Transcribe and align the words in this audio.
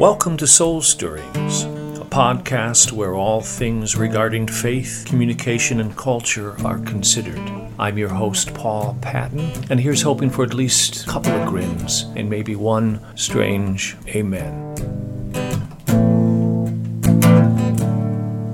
Welcome 0.00 0.38
to 0.38 0.46
Soul 0.46 0.80
Stirrings, 0.80 1.64
a 2.00 2.06
podcast 2.06 2.90
where 2.90 3.12
all 3.12 3.42
things 3.42 3.96
regarding 3.96 4.46
faith, 4.46 5.04
communication, 5.06 5.78
and 5.78 5.94
culture 5.94 6.56
are 6.64 6.78
considered. 6.78 7.38
I'm 7.78 7.98
your 7.98 8.08
host, 8.08 8.54
Paul 8.54 8.96
Patton, 9.02 9.52
and 9.68 9.78
here's 9.78 10.00
hoping 10.00 10.30
for 10.30 10.42
at 10.42 10.54
least 10.54 11.04
a 11.04 11.06
couple 11.06 11.32
of 11.32 11.46
grins 11.46 12.04
and 12.16 12.30
maybe 12.30 12.56
one 12.56 13.04
strange 13.14 13.94
amen. 14.08 14.54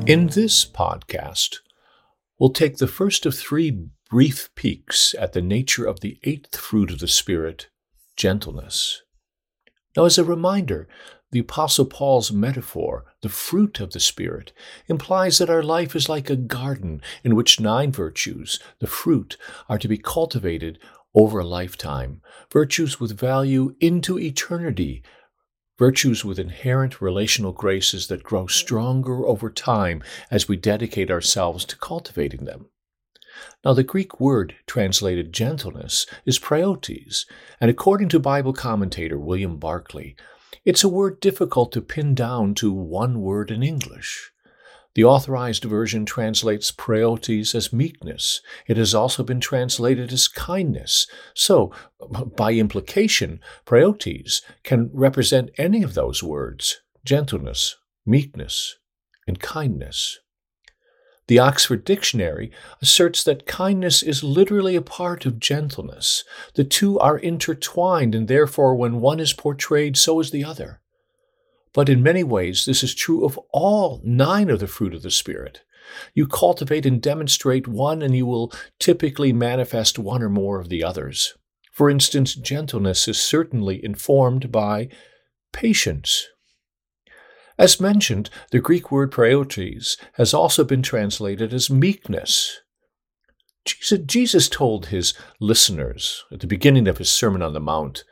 In 0.08 0.26
this 0.26 0.64
podcast, 0.64 1.58
we'll 2.40 2.50
take 2.50 2.79
the 2.79 2.89
first 2.89 3.25
of 3.25 3.36
three 3.36 3.86
brief 4.11 4.53
peeks 4.57 5.14
at 5.17 5.32
the 5.32 5.43
nature 5.43 5.85
of 5.85 6.00
the 6.00 6.18
eighth 6.25 6.57
fruit 6.57 6.90
of 6.90 6.99
the 6.99 7.07
Spirit, 7.07 7.68
gentleness. 8.17 9.03
Now, 9.96 10.04
as 10.04 10.18
a 10.18 10.25
reminder, 10.25 10.89
the 11.32 11.39
Apostle 11.40 11.85
Paul's 11.85 12.30
metaphor, 12.30 13.04
the 13.21 13.29
fruit 13.29 13.80
of 13.80 13.93
the 13.93 14.00
Spirit, 14.00 14.53
implies 14.86 15.39
that 15.39 15.50
our 15.50 15.62
life 15.62 15.96
is 15.96 16.08
like 16.08 16.30
a 16.30 16.36
garden 16.36 17.03
in 17.25 17.34
which 17.34 17.61
nine 17.61 17.90
virtues, 17.90 18.61
the 18.79 18.86
fruit, 18.86 19.36
are 19.68 19.79
to 19.79 19.89
be 19.89 19.98
cultivated 19.98 20.79
over 21.14 21.40
a 21.40 21.46
lifetime, 21.46 22.20
virtues 22.53 23.00
with 23.00 23.18
value 23.18 23.75
into 23.81 24.18
eternity, 24.18 25.03
virtues 25.79 26.25
with 26.25 26.39
inherent 26.39 27.00
relational 27.00 27.53
graces 27.53 28.06
that 28.06 28.22
grow 28.22 28.46
stronger 28.46 29.26
over 29.26 29.50
time 29.50 30.03
as 30.31 30.48
we 30.48 30.56
dedicate 30.56 31.11
ourselves 31.11 31.64
to 31.64 31.76
cultivating 31.76 32.45
them. 32.45 32.67
Now, 33.64 33.75
the 33.75 33.83
Greek 33.83 34.19
word 34.20 34.55
translated 34.67 35.33
gentleness 35.33 36.06
is 36.25 36.39
praotes, 36.39 37.27
and 37.61 37.70
according 37.70 38.08
to 38.11 38.19
Bible 38.19 38.53
commentator 38.53 39.19
William 39.19 39.58
Barclay, 39.58 40.17
it's 40.65 40.85
a 40.85 40.89
word 40.89 41.21
difficult 41.21 41.73
to 41.73 41.81
pin 41.81 42.15
down 42.15 42.55
to 42.55 42.73
one 42.73 43.21
word 43.21 43.51
in 43.51 43.62
English. 43.62 44.33
The 44.97 45.05
authorized 45.05 45.65
version 45.65 46.07
translates 46.07 46.73
praotes 46.73 47.55
as 47.55 47.71
meekness. 47.71 48.41
It 48.67 48.79
has 48.79 48.95
also 48.95 49.23
been 49.23 49.41
translated 49.41 50.11
as 50.11 50.27
kindness. 50.27 51.07
So, 51.35 51.71
by 52.37 52.55
implication, 52.55 53.41
praotes 53.67 54.41
can 54.65 54.89
represent 54.95 55.51
any 55.59 55.83
of 55.83 55.93
those 55.93 56.23
words 56.23 56.81
gentleness, 57.05 57.77
meekness, 58.07 58.79
and 59.27 59.39
kindness. 59.39 60.19
The 61.29 61.39
Oxford 61.41 61.85
Dictionary 61.85 62.53
asserts 62.81 63.25
that 63.25 63.47
kindness 63.47 64.03
is 64.03 64.23
literally 64.23 64.77
a 64.77 64.83
part 64.83 65.27
of 65.27 65.41
gentleness. 65.41 66.23
The 66.55 66.65
two 66.65 67.01
are 67.01 67.19
intertwined, 67.19 68.15
and 68.15 68.29
therefore, 68.29 68.77
when 68.77 69.01
one 69.01 69.19
is 69.19 69.33
portrayed, 69.33 69.97
so 69.97 70.21
is 70.21 70.31
the 70.31 70.45
other. 70.45 70.81
But 71.73 71.89
in 71.89 72.03
many 72.03 72.23
ways, 72.23 72.65
this 72.65 72.85
is 72.85 72.95
true 72.95 73.25
of 73.25 73.39
all 73.51 74.01
nine 74.05 74.49
of 74.51 74.61
the 74.61 74.69
fruit 74.69 74.95
of 74.95 75.03
the 75.03 75.11
Spirit. 75.11 75.63
You 76.15 76.27
cultivate 76.27 76.87
and 76.87 77.03
demonstrate 77.03 77.67
one, 77.67 78.03
and 78.03 78.17
you 78.17 78.27
will 78.27 78.53
typically 78.79 79.33
manifest 79.33 79.99
one 79.99 80.23
or 80.23 80.29
more 80.29 80.61
of 80.61 80.69
the 80.69 80.85
others. 80.85 81.35
For 81.73 81.91
instance, 81.91 82.35
gentleness 82.35 83.09
is 83.09 83.21
certainly 83.21 83.85
informed 83.85 84.51
by 84.51 84.89
patience. 85.53 86.29
As 87.59 87.81
mentioned, 87.81 88.29
the 88.51 88.61
Greek 88.61 88.91
word 88.91 89.11
praotes 89.11 89.97
has 90.15 90.35
also 90.35 90.62
been 90.62 90.83
translated 90.83 91.55
as 91.55 91.71
meekness. 91.71 92.61
Jesus 93.65 94.48
told 94.48 94.87
his 94.87 95.15
listeners 95.41 96.25
at 96.31 96.41
the 96.41 96.47
beginning 96.47 96.87
of 96.87 96.98
his 96.98 97.11
Sermon 97.11 97.43
on 97.43 97.55
the 97.55 97.61
Mount 97.61 98.05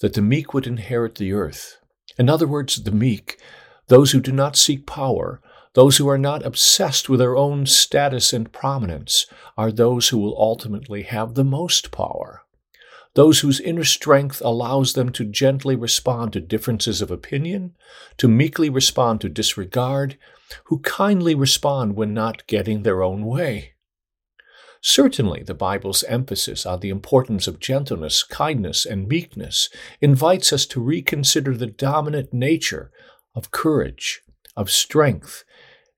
that 0.00 0.14
the 0.14 0.20
meek 0.20 0.52
would 0.52 0.66
inherit 0.66 1.14
the 1.14 1.32
earth. 1.32 1.78
In 2.18 2.28
other 2.28 2.46
words, 2.46 2.82
the 2.82 2.90
meek, 2.90 3.40
those 3.86 4.10
who 4.10 4.20
do 4.20 4.32
not 4.32 4.56
seek 4.56 4.84
power, 4.84 5.40
those 5.74 5.96
who 5.96 6.08
are 6.08 6.18
not 6.18 6.44
obsessed 6.44 7.08
with 7.08 7.20
their 7.20 7.36
own 7.36 7.64
status 7.66 8.32
and 8.32 8.52
prominence, 8.52 9.26
are 9.56 9.72
those 9.72 10.08
who 10.08 10.18
will 10.18 10.36
ultimately 10.38 11.02
have 11.04 11.34
the 11.34 11.44
most 11.44 11.90
power 11.92 12.41
those 13.14 13.40
whose 13.40 13.60
inner 13.60 13.84
strength 13.84 14.40
allows 14.44 14.94
them 14.94 15.10
to 15.12 15.24
gently 15.24 15.76
respond 15.76 16.32
to 16.32 16.40
differences 16.40 17.02
of 17.02 17.10
opinion, 17.10 17.76
to 18.16 18.28
meekly 18.28 18.70
respond 18.70 19.20
to 19.20 19.28
disregard, 19.28 20.16
who 20.64 20.78
kindly 20.80 21.34
respond 21.34 21.94
when 21.94 22.14
not 22.14 22.46
getting 22.46 22.82
their 22.82 23.02
own 23.02 23.24
way. 23.24 23.72
Certainly, 24.80 25.44
the 25.44 25.54
Bible's 25.54 26.02
emphasis 26.04 26.66
on 26.66 26.80
the 26.80 26.88
importance 26.90 27.46
of 27.46 27.60
gentleness, 27.60 28.24
kindness, 28.24 28.84
and 28.84 29.06
meekness 29.06 29.68
invites 30.00 30.52
us 30.52 30.66
to 30.66 30.80
reconsider 30.80 31.56
the 31.56 31.68
dominant 31.68 32.32
nature 32.32 32.90
of 33.34 33.52
courage, 33.52 34.22
of 34.56 34.70
strength, 34.70 35.44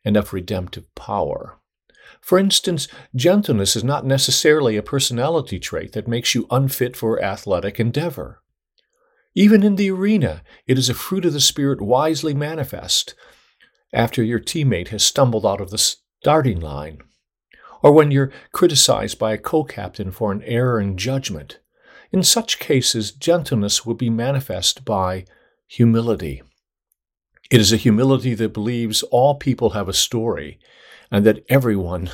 and 0.04 0.18
of 0.18 0.34
redemptive 0.34 0.94
power. 0.94 1.58
For 2.24 2.38
instance, 2.38 2.88
gentleness 3.14 3.76
is 3.76 3.84
not 3.84 4.06
necessarily 4.06 4.78
a 4.78 4.82
personality 4.82 5.58
trait 5.58 5.92
that 5.92 6.08
makes 6.08 6.34
you 6.34 6.46
unfit 6.50 6.96
for 6.96 7.22
athletic 7.22 7.78
endeavor. 7.78 8.40
Even 9.34 9.62
in 9.62 9.76
the 9.76 9.90
arena, 9.90 10.42
it 10.66 10.78
is 10.78 10.88
a 10.88 10.94
fruit 10.94 11.26
of 11.26 11.34
the 11.34 11.40
Spirit 11.40 11.82
wisely 11.82 12.32
manifest 12.32 13.14
after 13.92 14.22
your 14.22 14.40
teammate 14.40 14.88
has 14.88 15.04
stumbled 15.04 15.44
out 15.44 15.60
of 15.60 15.70
the 15.70 15.76
starting 15.76 16.60
line, 16.60 17.02
or 17.82 17.92
when 17.92 18.10
you're 18.10 18.32
criticized 18.52 19.18
by 19.18 19.34
a 19.34 19.38
co 19.38 19.62
captain 19.62 20.10
for 20.10 20.32
an 20.32 20.42
error 20.44 20.80
in 20.80 20.96
judgment. 20.96 21.58
In 22.10 22.22
such 22.22 22.58
cases, 22.58 23.12
gentleness 23.12 23.84
will 23.84 23.94
be 23.94 24.08
manifest 24.08 24.86
by 24.86 25.26
humility. 25.66 26.42
It 27.50 27.60
is 27.60 27.70
a 27.70 27.76
humility 27.76 28.32
that 28.32 28.54
believes 28.54 29.02
all 29.02 29.34
people 29.34 29.70
have 29.70 29.90
a 29.90 29.92
story 29.92 30.58
and 31.14 31.24
that 31.24 31.44
everyone 31.48 32.10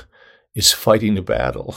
is 0.55 0.73
fighting 0.73 1.17
a 1.17 1.23
battle. 1.23 1.75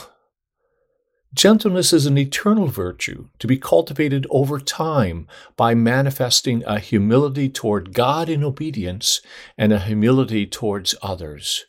Gentleness 1.32 1.90
is 1.94 2.04
an 2.04 2.18
eternal 2.18 2.66
virtue 2.66 3.28
to 3.38 3.46
be 3.46 3.56
cultivated 3.56 4.26
over 4.28 4.60
time 4.60 5.26
by 5.56 5.74
manifesting 5.74 6.62
a 6.66 6.78
humility 6.78 7.48
toward 7.48 7.94
God 7.94 8.28
in 8.28 8.44
obedience 8.44 9.22
and 9.56 9.72
a 9.72 9.78
humility 9.78 10.46
towards 10.46 10.94
others. 11.00 11.64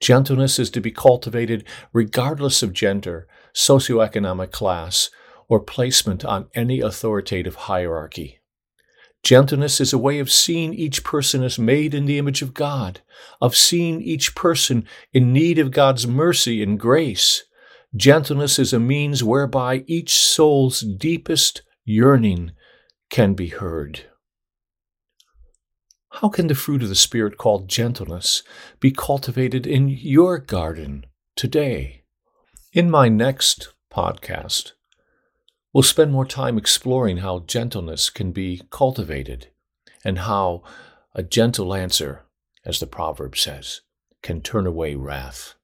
Gentleness 0.00 0.58
is 0.58 0.68
to 0.72 0.82
be 0.82 0.90
cultivated 0.90 1.64
regardless 1.94 2.62
of 2.62 2.74
gender, 2.74 3.26
socioeconomic 3.54 4.50
class, 4.50 5.08
or 5.48 5.60
placement 5.60 6.26
on 6.26 6.50
any 6.54 6.80
authoritative 6.80 7.54
hierarchy. 7.54 8.37
Gentleness 9.22 9.80
is 9.80 9.92
a 9.92 9.98
way 9.98 10.20
of 10.20 10.30
seeing 10.30 10.72
each 10.72 11.04
person 11.04 11.42
as 11.42 11.58
made 11.58 11.94
in 11.94 12.06
the 12.06 12.18
image 12.18 12.40
of 12.40 12.54
God, 12.54 13.00
of 13.40 13.56
seeing 13.56 14.00
each 14.00 14.34
person 14.34 14.86
in 15.12 15.32
need 15.32 15.58
of 15.58 15.70
God's 15.70 16.06
mercy 16.06 16.62
and 16.62 16.78
grace. 16.78 17.44
Gentleness 17.94 18.58
is 18.58 18.72
a 18.72 18.80
means 18.80 19.24
whereby 19.24 19.84
each 19.86 20.16
soul's 20.16 20.80
deepest 20.80 21.62
yearning 21.84 22.52
can 23.10 23.34
be 23.34 23.48
heard. 23.48 24.04
How 26.10 26.28
can 26.28 26.46
the 26.46 26.54
fruit 26.54 26.82
of 26.82 26.88
the 26.88 26.94
Spirit 26.94 27.36
called 27.36 27.68
gentleness 27.68 28.42
be 28.80 28.90
cultivated 28.90 29.66
in 29.66 29.88
your 29.88 30.38
garden 30.38 31.06
today? 31.36 32.04
In 32.72 32.90
my 32.90 33.08
next 33.08 33.72
podcast, 33.92 34.72
We'll 35.72 35.82
spend 35.82 36.12
more 36.12 36.24
time 36.24 36.56
exploring 36.56 37.18
how 37.18 37.40
gentleness 37.40 38.08
can 38.08 38.32
be 38.32 38.62
cultivated 38.70 39.48
and 40.04 40.20
how 40.20 40.62
a 41.14 41.22
gentle 41.22 41.74
answer, 41.74 42.24
as 42.64 42.80
the 42.80 42.86
proverb 42.86 43.36
says, 43.36 43.82
can 44.22 44.40
turn 44.40 44.66
away 44.66 44.94
wrath. 44.94 45.54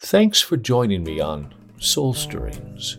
Thanks 0.00 0.40
for 0.40 0.56
joining 0.56 1.04
me 1.04 1.20
on 1.20 1.54
Soul 1.78 2.14
Stirrings. 2.14 2.98